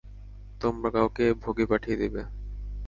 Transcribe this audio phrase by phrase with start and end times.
[0.61, 2.21] তোমরা কাউকে ভোগে পাঠিয়ে দেবে।